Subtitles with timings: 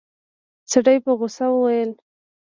[0.71, 1.91] سړي په غوسه وويل.